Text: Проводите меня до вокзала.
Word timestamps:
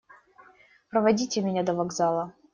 Проводите 0.89 1.43
меня 1.43 1.61
до 1.61 1.75
вокзала. 1.75 2.31